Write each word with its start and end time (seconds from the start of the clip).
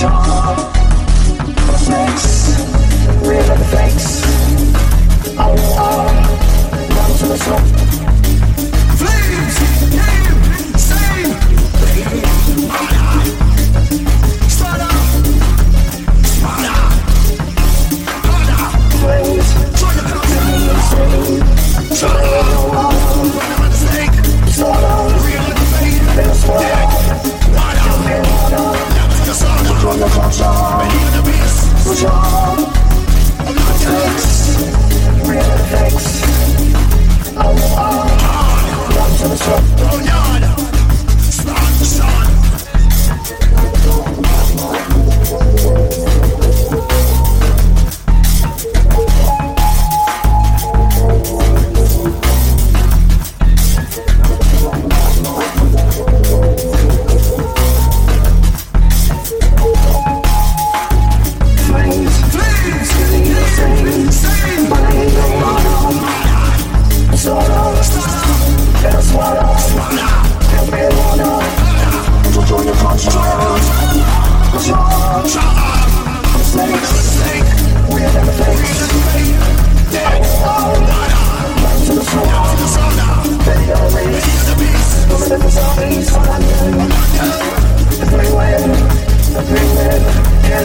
行。 0.00 0.67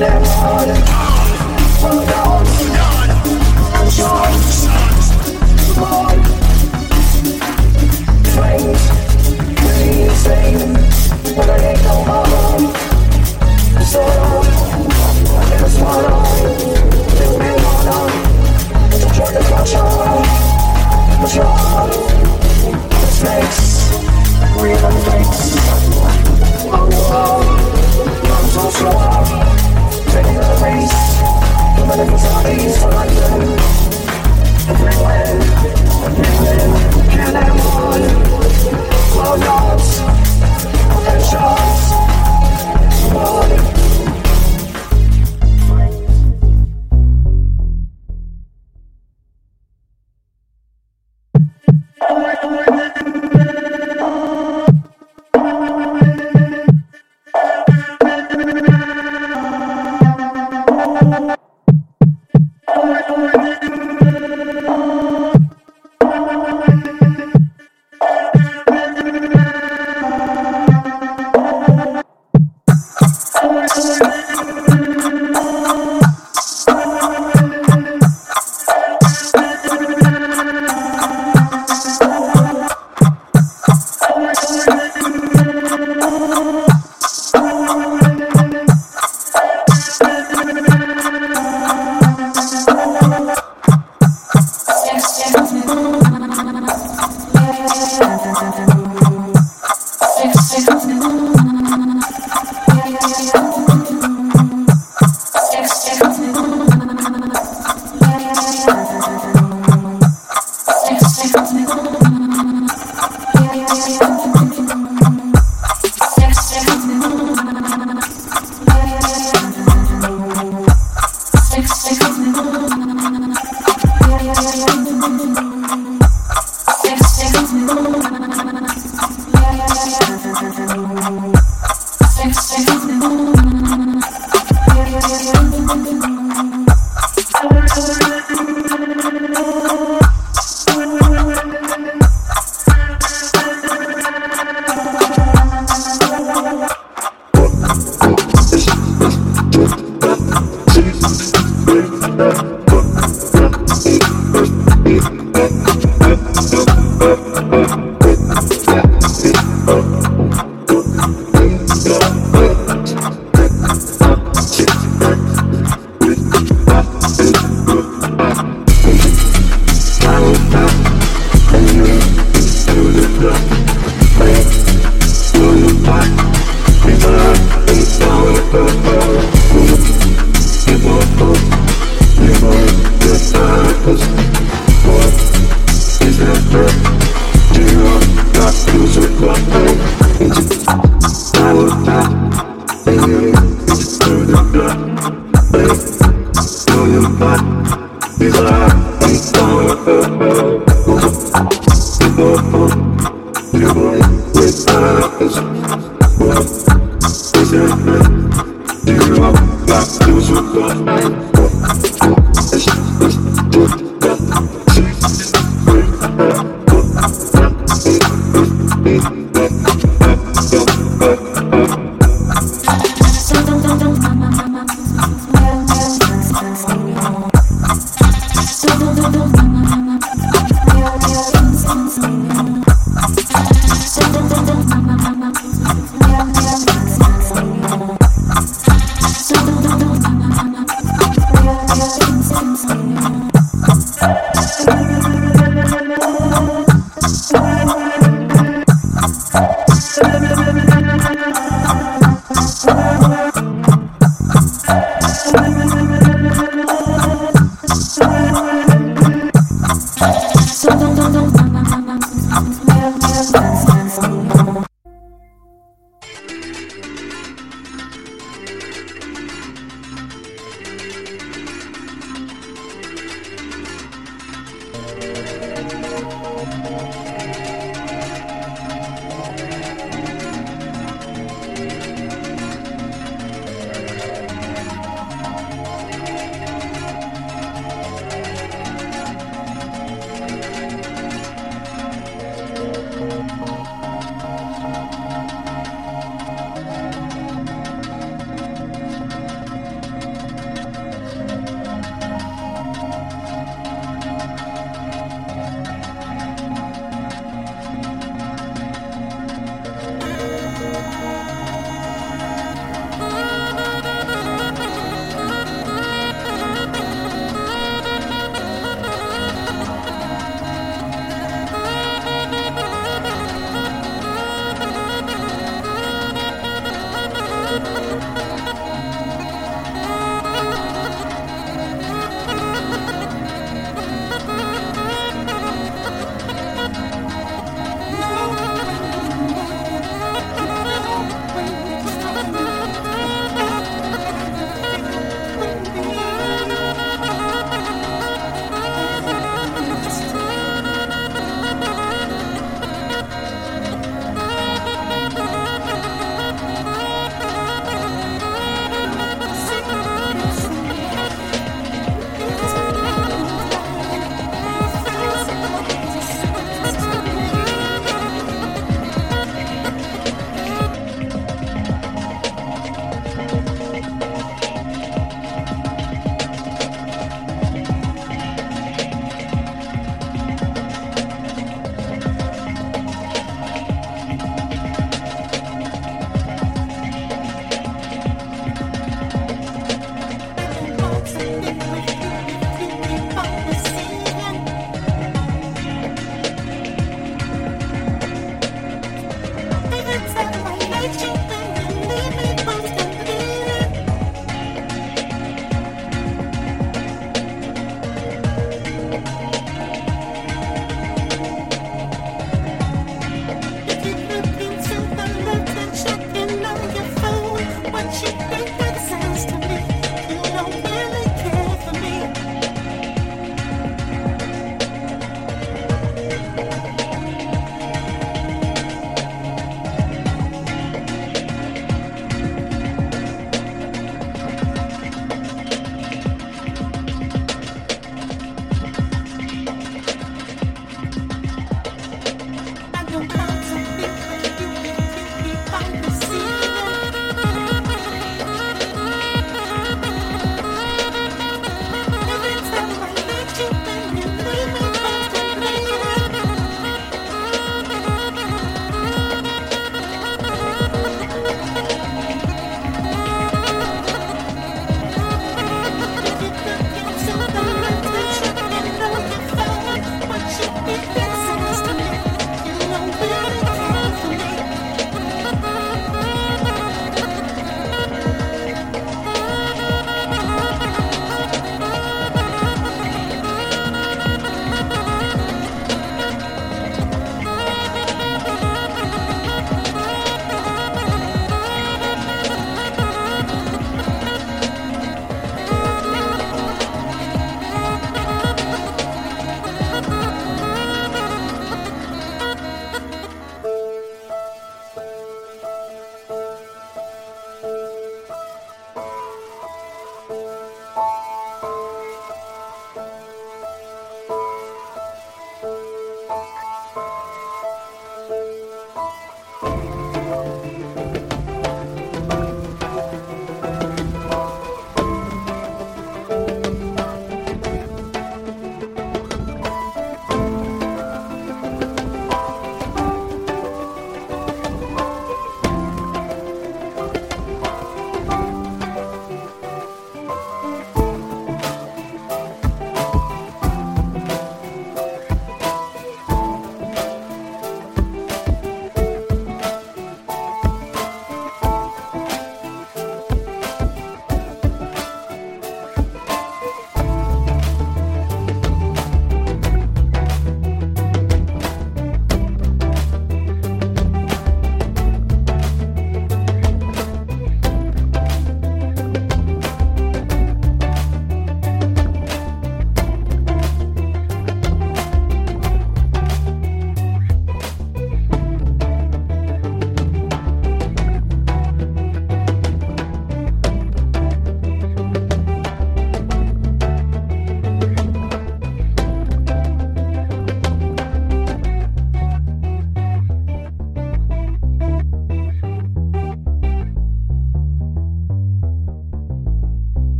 and 0.00 0.26
harder. 0.26 1.11